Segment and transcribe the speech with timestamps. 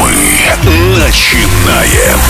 [0.00, 2.20] Мы начинаем.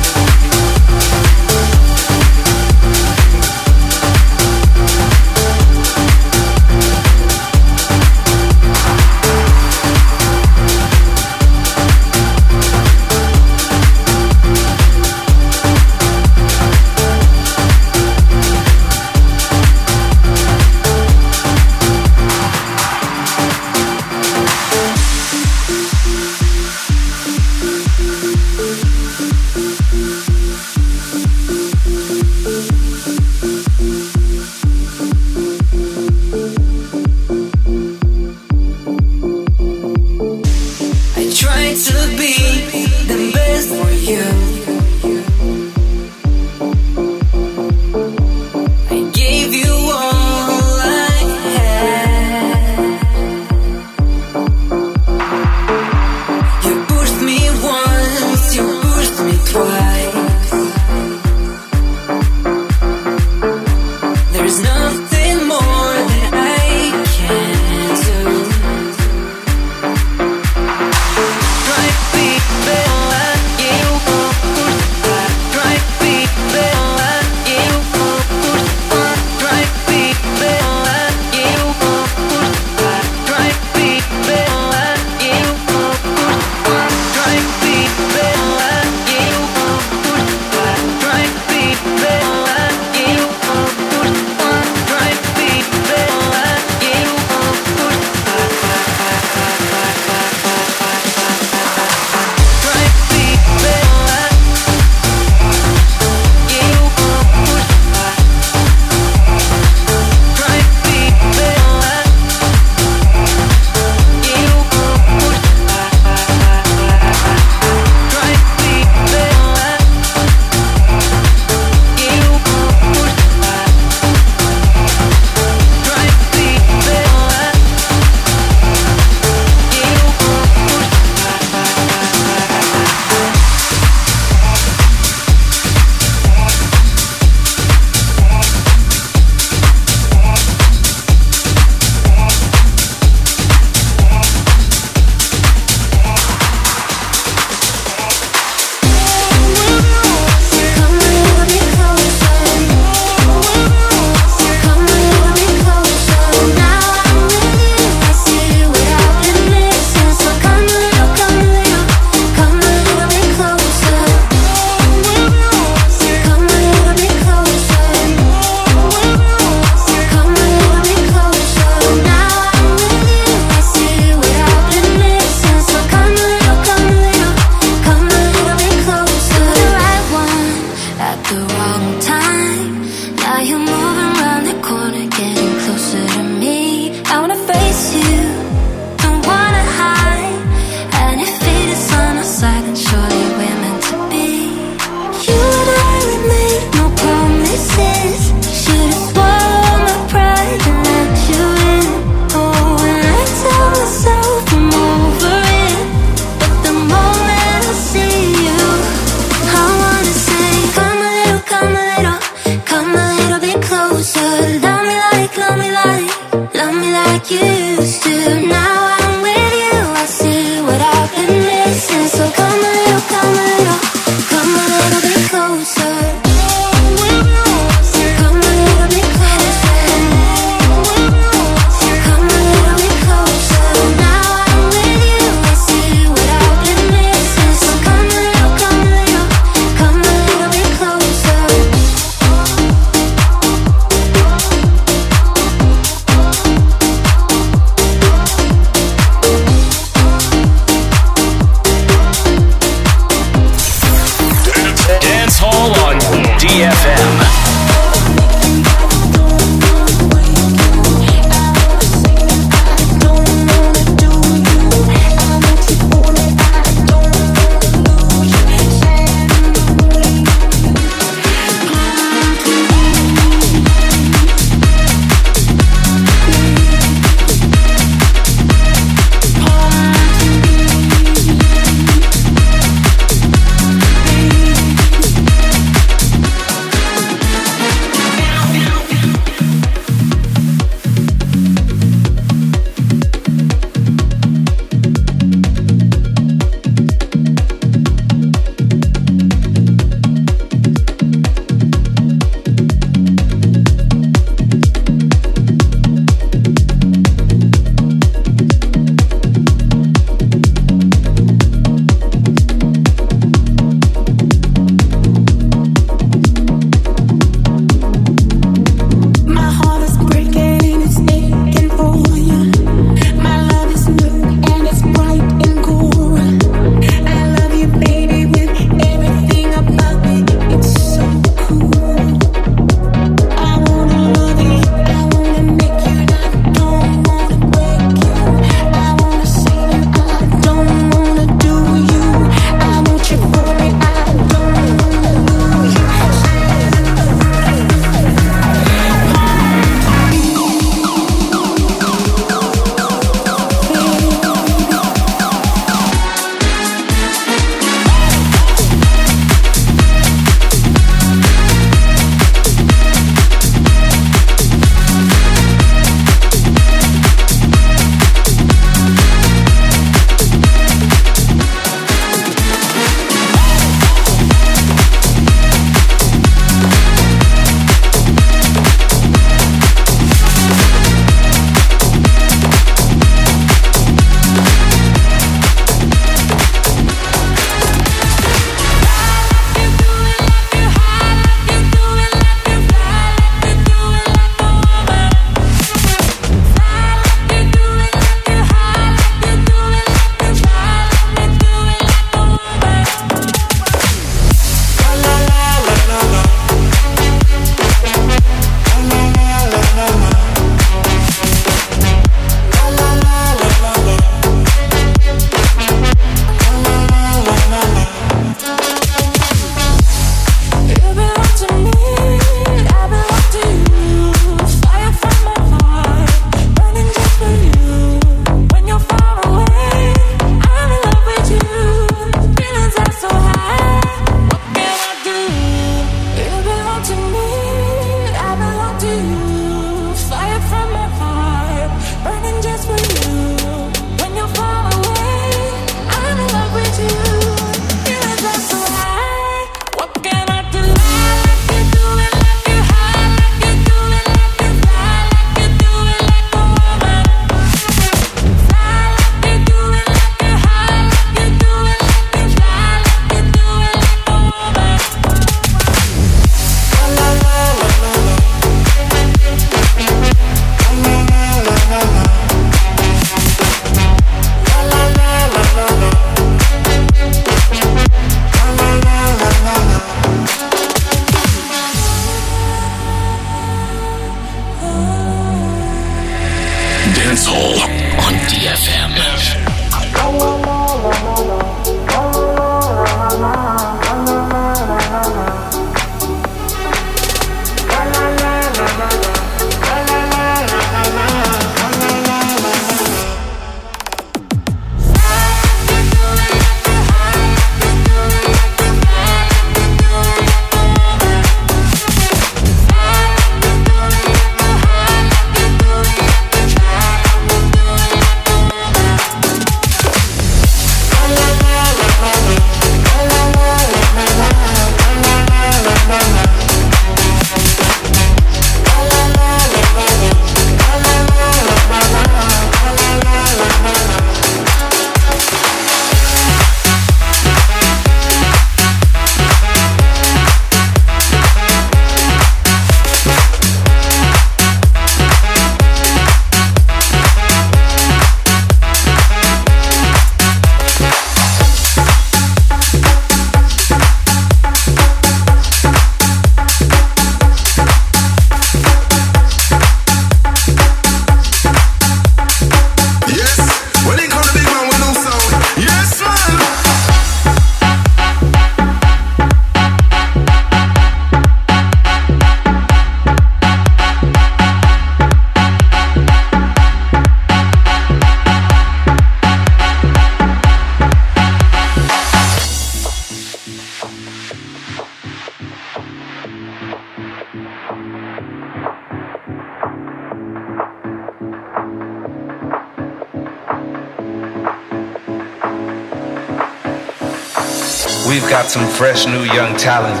[598.50, 600.00] Some fresh new young talent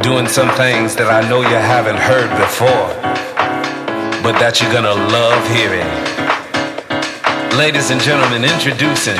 [0.00, 2.94] doing some things that I know you haven't heard before,
[4.22, 5.90] but that you're gonna love hearing.
[7.58, 9.18] Ladies and gentlemen, introducing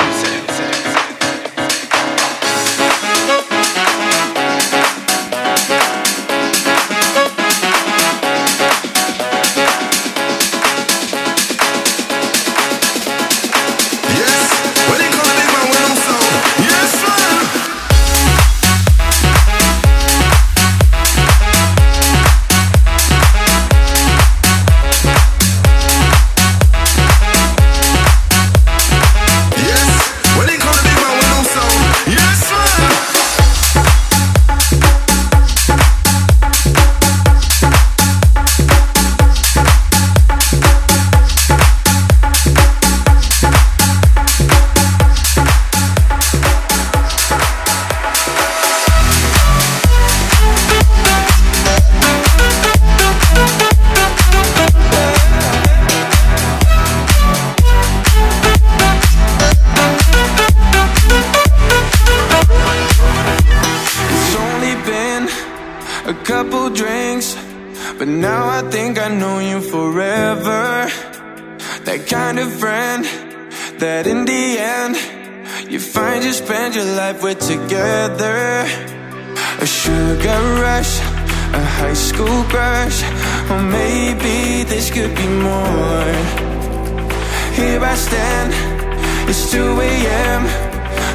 [88.38, 89.28] again.
[89.28, 90.42] It's 2 a.m.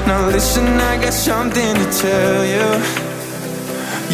[0.07, 2.67] Now listen, I got something to tell you.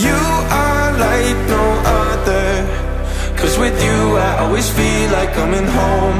[0.05, 0.19] You
[0.65, 2.49] are like no other.
[3.37, 6.19] Cause with you, I always feel like I'm in home.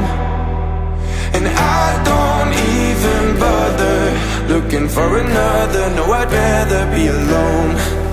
[1.36, 4.00] And I don't even bother
[4.52, 5.90] looking for another.
[5.96, 8.09] No, I'd rather be alone.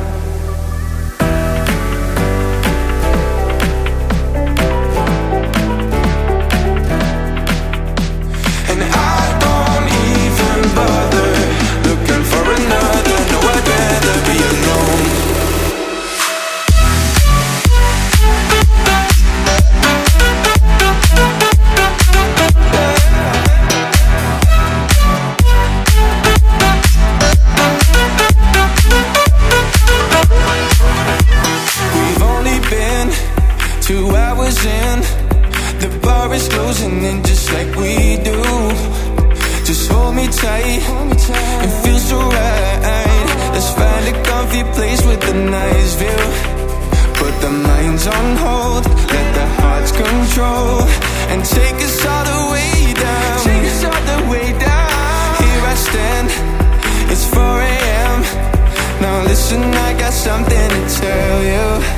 [33.88, 35.00] Two hours in,
[35.80, 38.36] the bar is closing in just like we do.
[39.64, 40.84] Just hold me tight,
[41.64, 43.28] it feels so right.
[43.54, 46.20] Let's find a comfy place with a nice view.
[47.16, 50.84] Put the minds on hold, let the hearts control,
[51.32, 53.40] and take us all the way down.
[53.48, 55.28] Take us all the way down.
[55.40, 56.28] Here I stand,
[57.10, 58.20] it's 4 a.m.
[59.00, 61.97] Now listen, I got something to tell you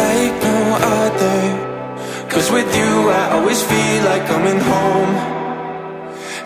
[0.00, 0.58] like no
[0.98, 1.40] other.
[2.32, 5.14] Cause with you I always feel like I'm home.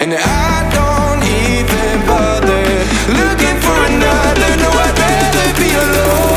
[0.02, 2.64] And I don't even bother
[3.20, 4.50] Looking for another.
[4.62, 6.33] No, I'd rather be alone.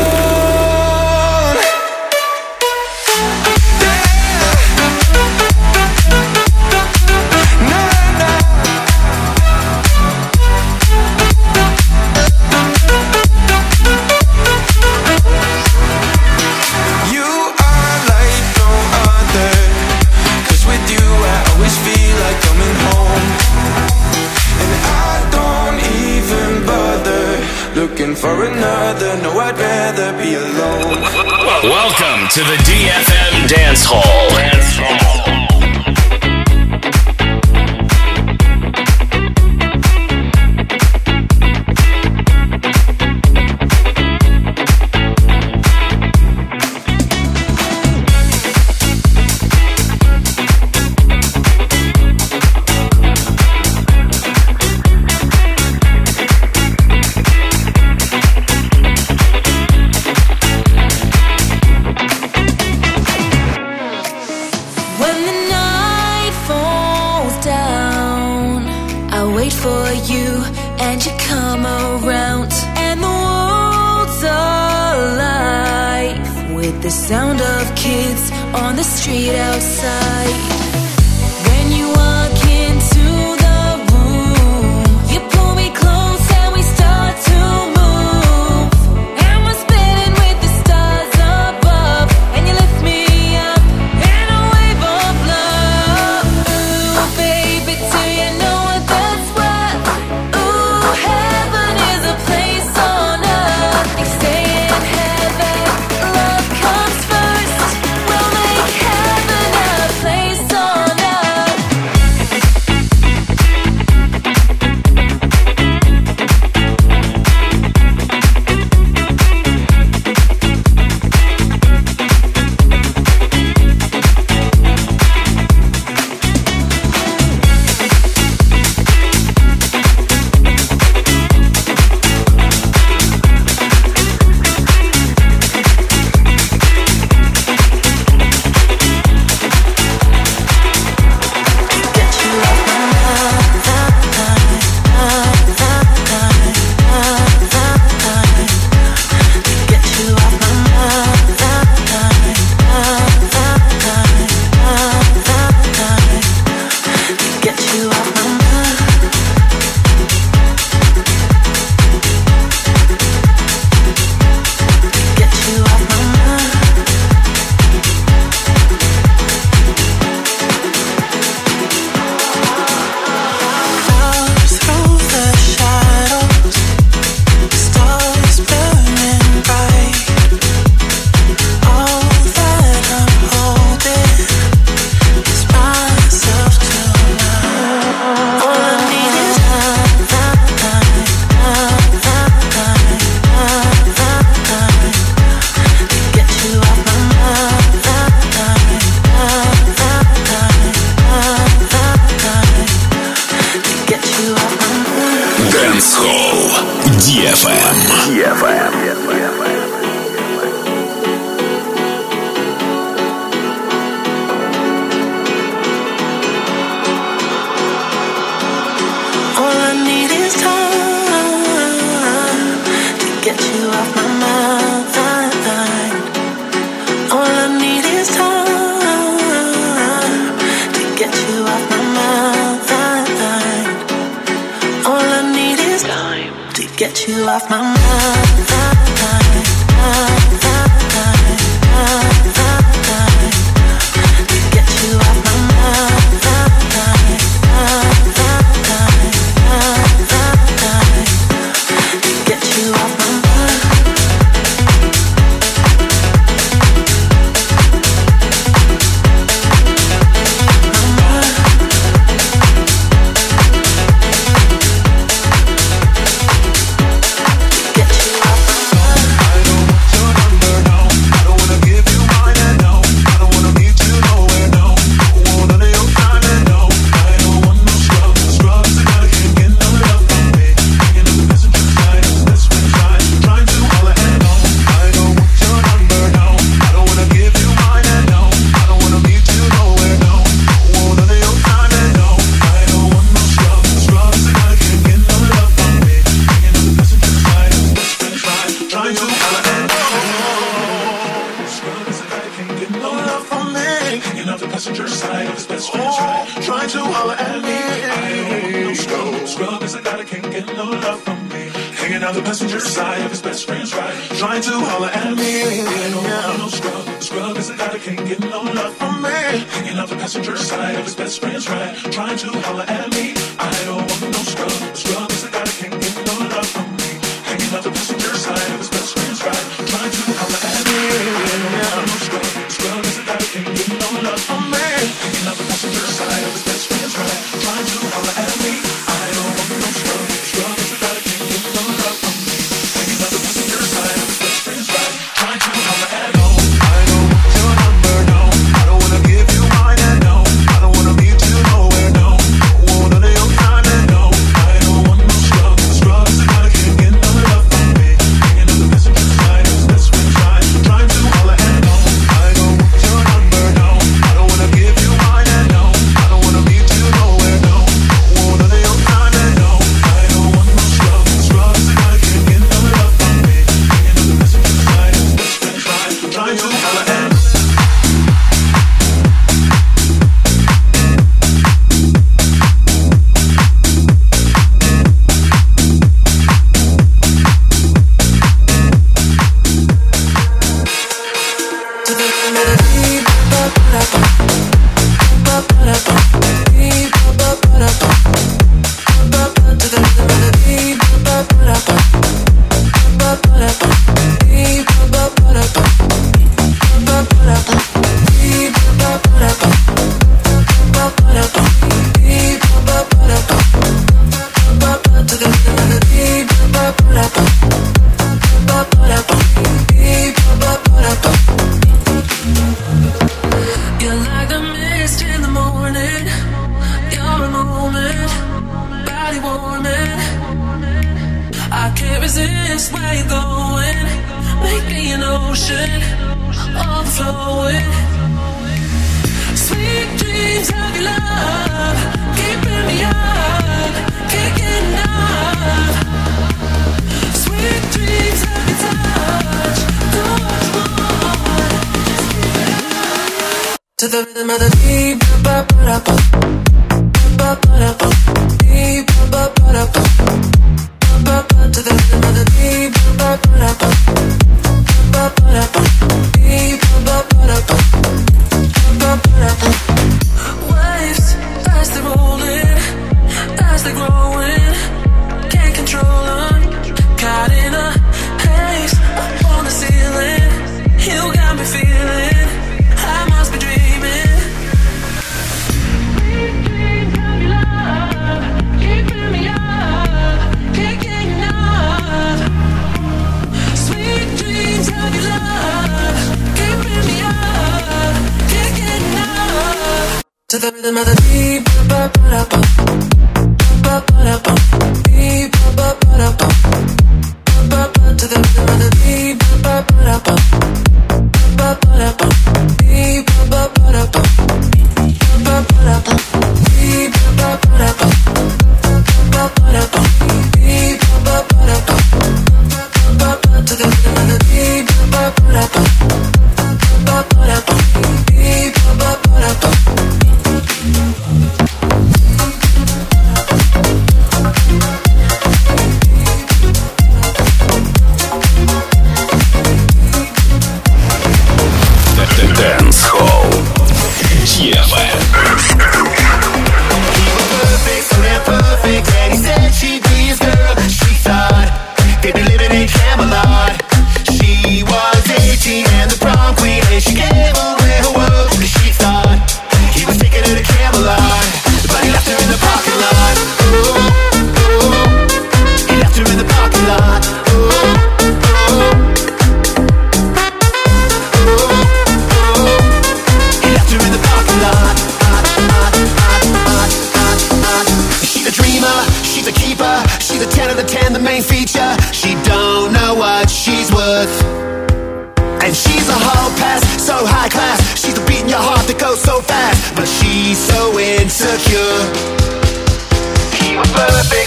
[29.96, 31.00] be alone
[31.64, 34.28] Welcome to the DFM Dance Hall.
[34.28, 35.17] Dance Hall.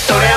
[0.01, 0.30] それ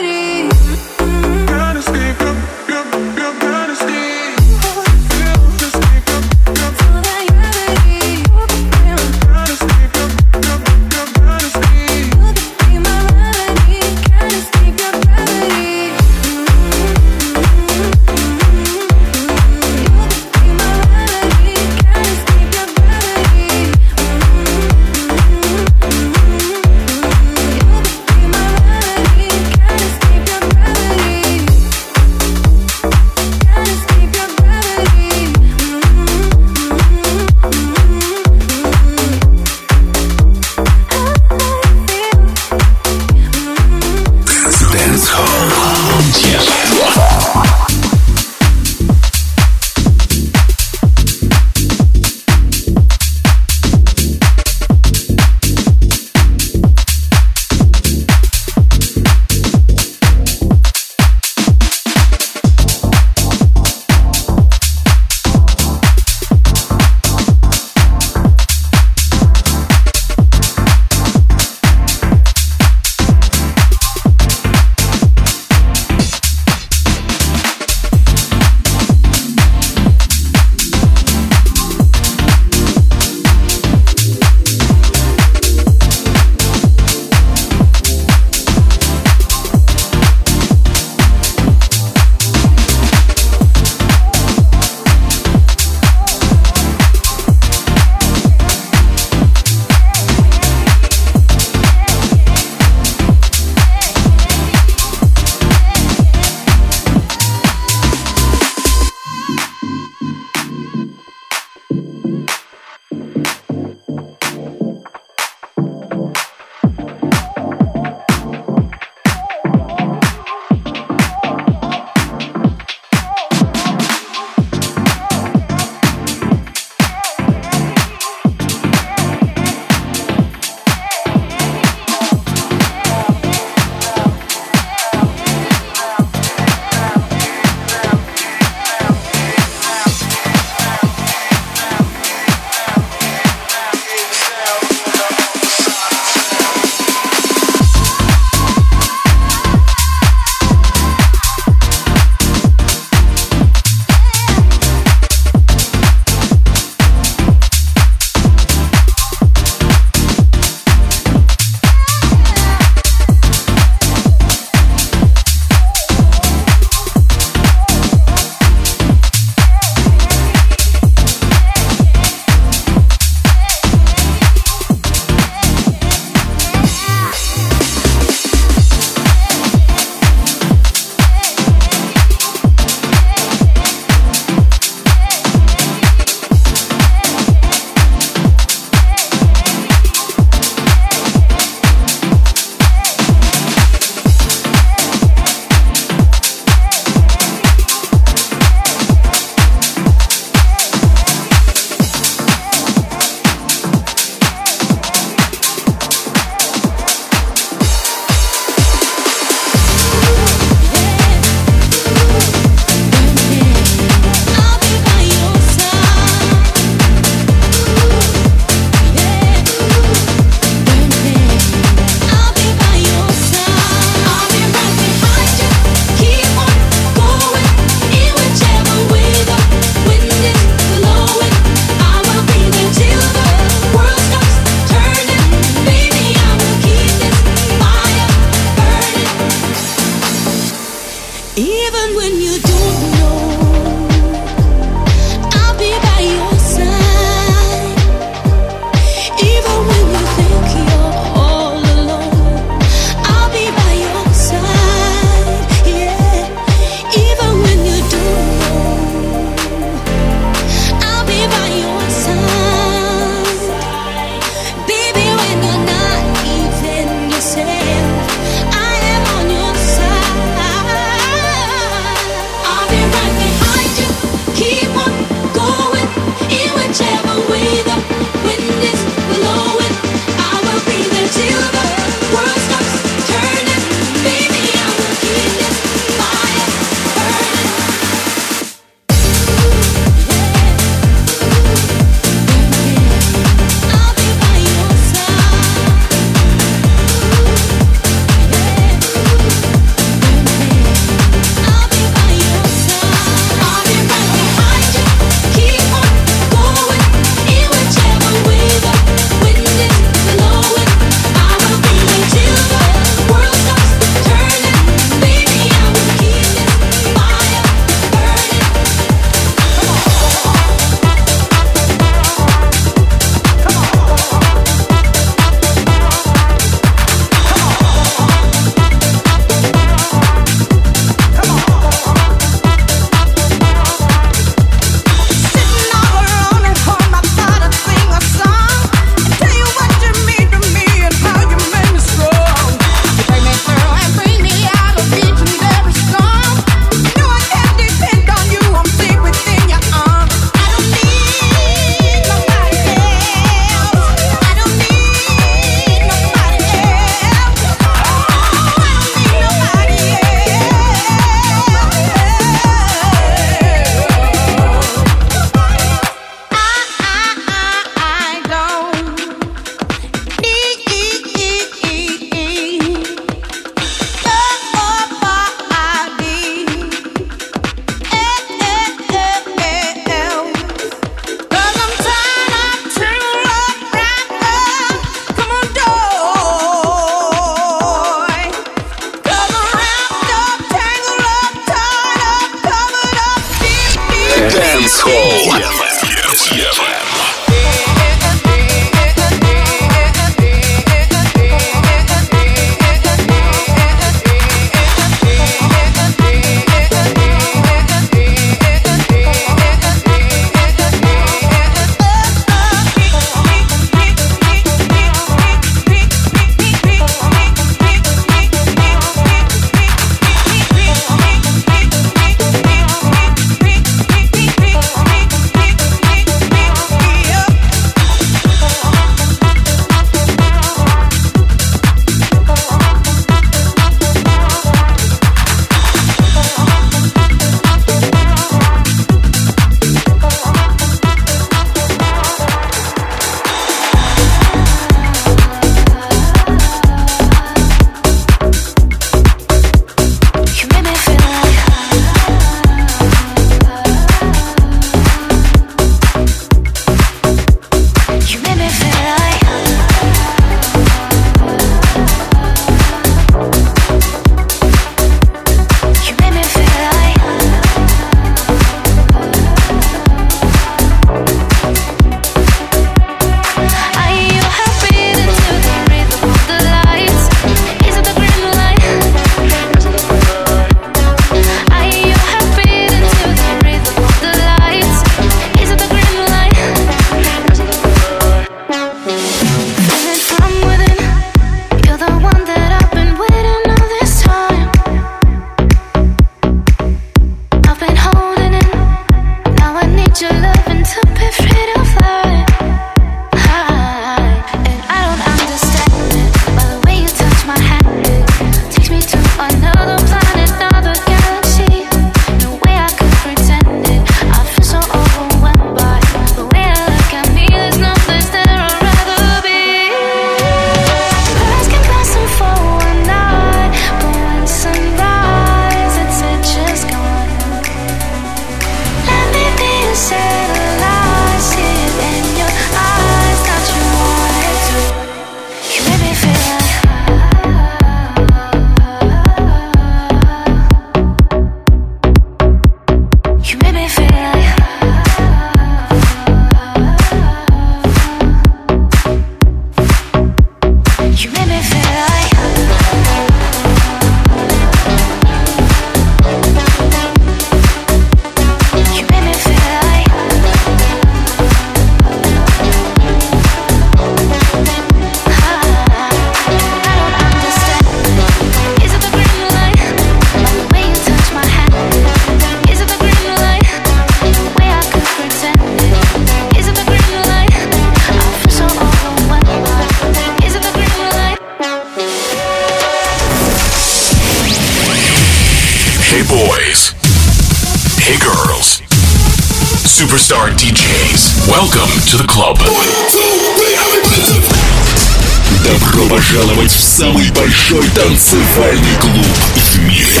[598.08, 599.06] танцевальный клуб
[599.36, 600.00] в мире.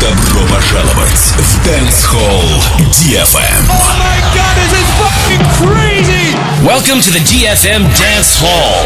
[0.00, 2.42] Добро пожаловать в Dance Hall
[2.90, 3.68] DFM.
[3.68, 6.34] Oh my God, this is fucking crazy!
[6.66, 8.79] Welcome to the DFM Dance Hall.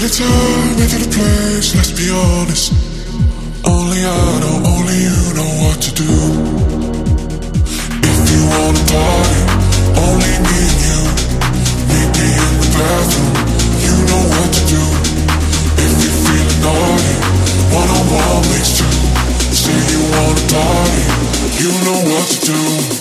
[0.00, 2.72] to the time, way to the place, let's be honest.
[3.66, 6.12] Only I know, only you know what to do.
[8.08, 9.40] If you wanna party,
[10.00, 11.00] only me and you.
[11.90, 13.34] Meet me in the bathroom,
[13.84, 14.82] you know what to do.
[15.84, 17.14] If you're feeling naughty,
[17.76, 18.92] one on one makes two.
[19.52, 21.04] Say you wanna party,
[21.60, 23.00] you know what to do.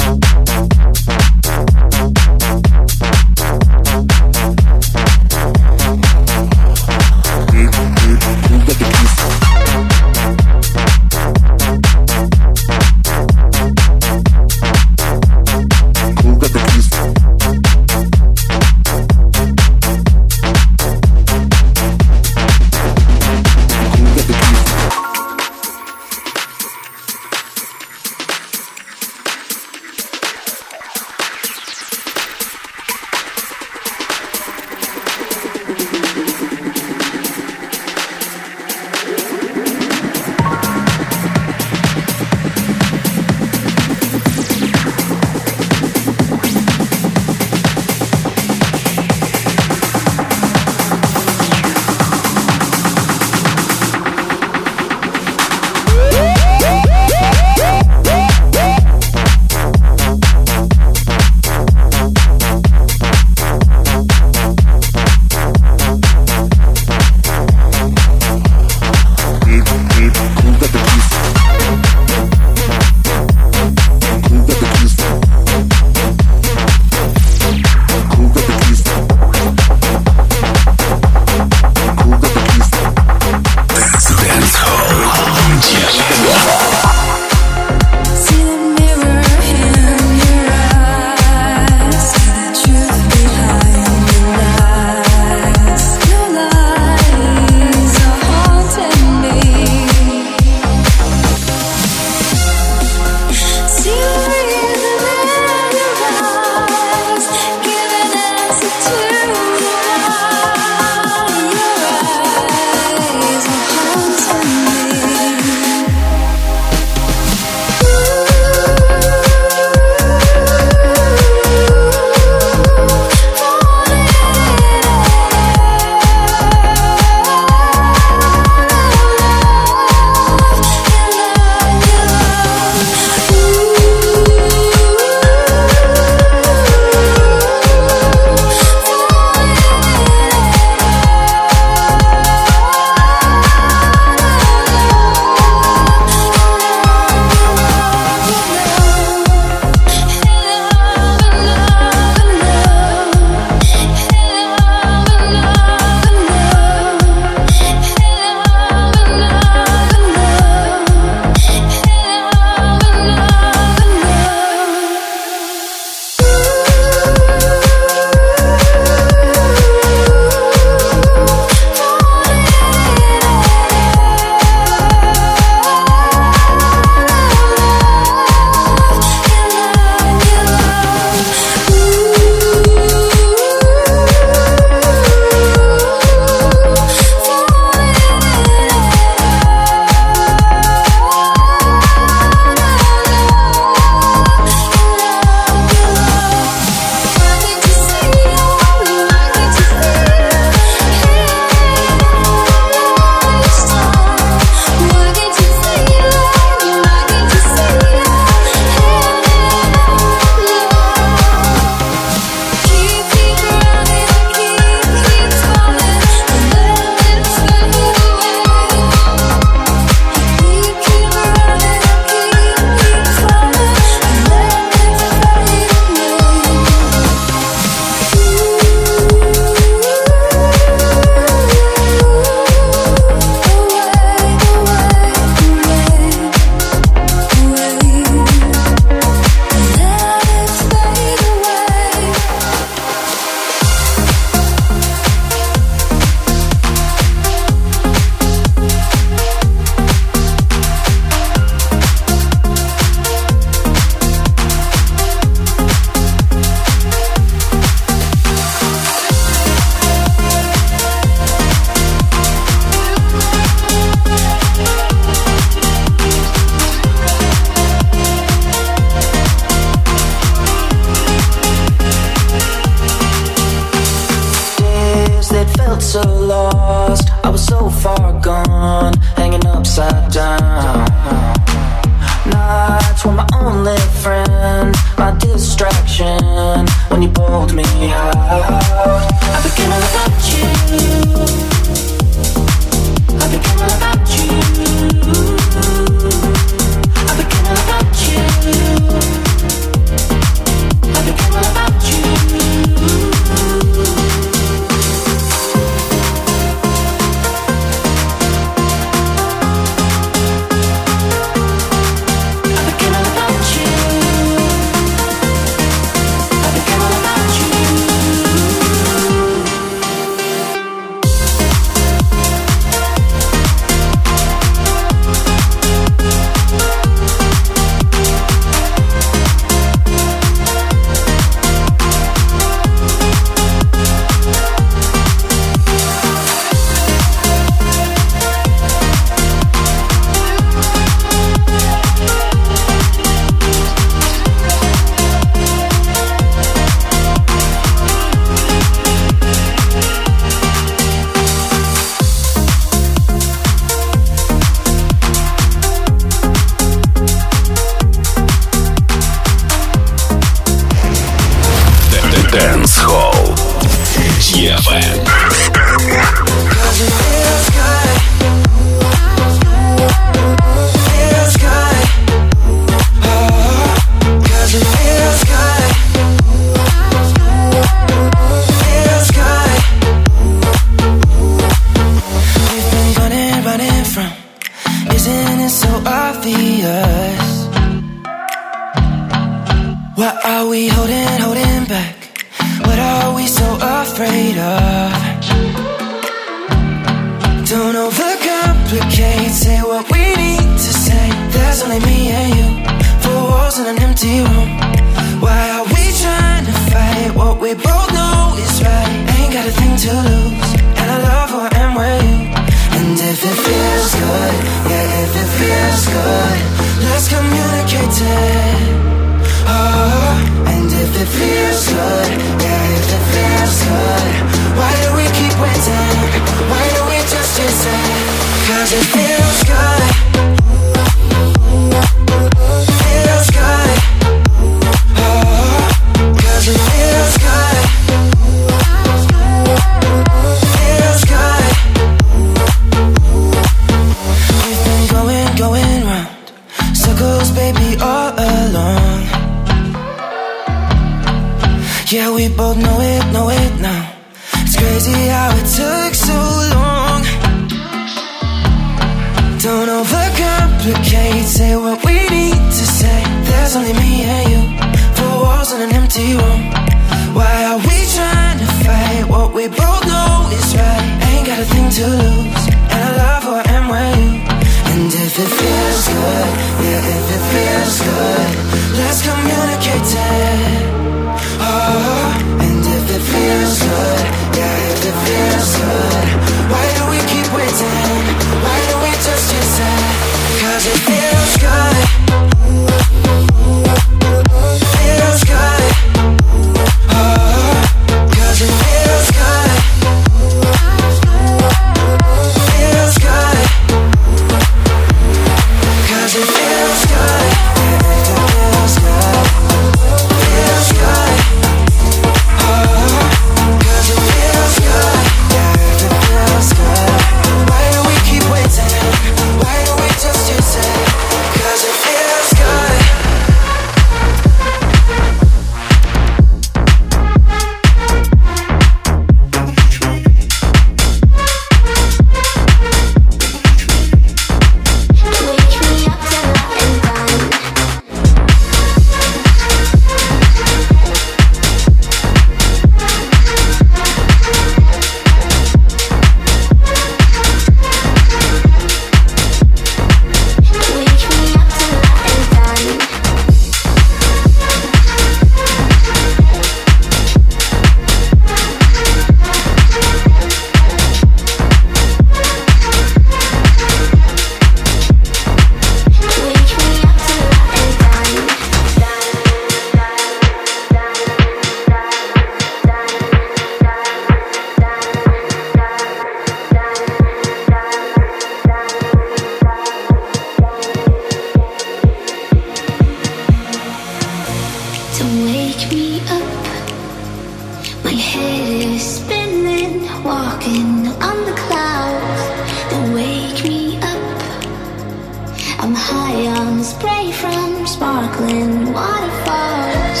[595.64, 600.00] I'm high on the spray from sparkling waterfalls.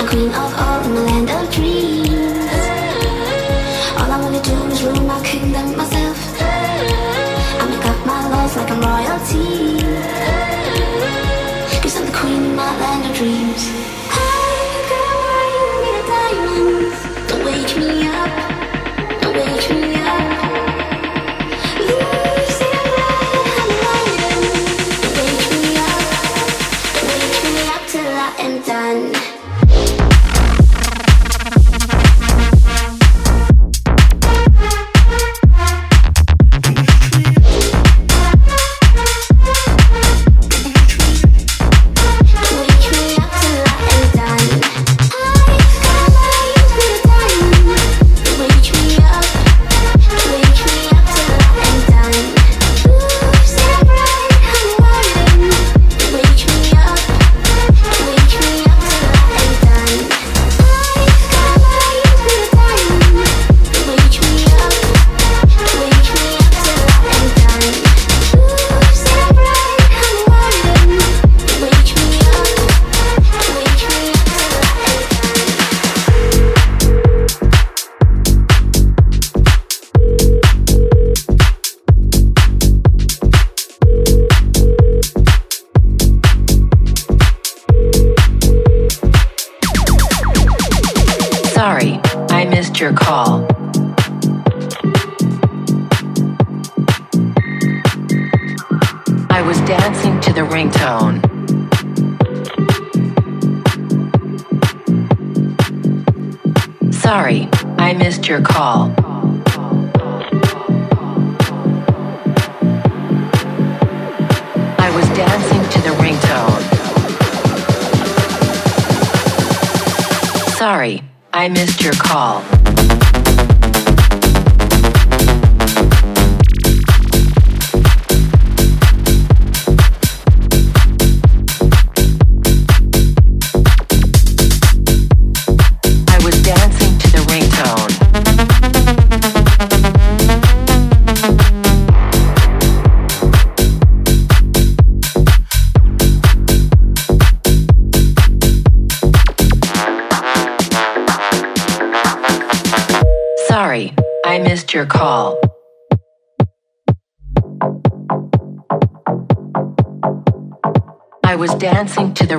[0.00, 1.65] A queen of all in the land of dreams.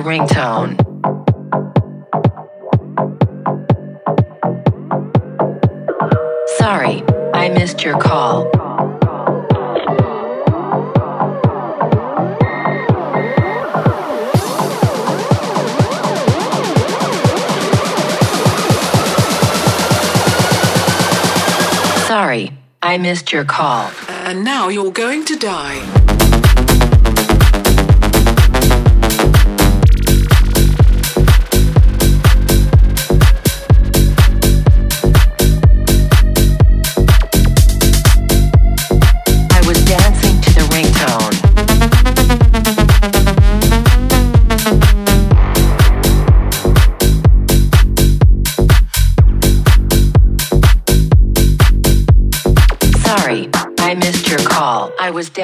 [0.08, 0.72] ringtone.
[6.56, 7.02] Sorry,
[7.34, 8.50] I missed your call.
[22.06, 23.90] Sorry, I missed your call.
[24.08, 25.97] And now you're going to die.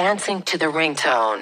[0.05, 1.41] dancing to the ringtone.